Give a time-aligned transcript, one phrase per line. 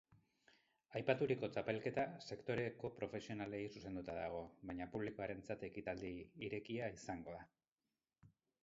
[0.99, 6.13] Aipaturiko txapelketa sektoreko profesionalei zuzenduta dago, baina publikoarentzat ekitaldi
[6.51, 7.49] irekia izango da.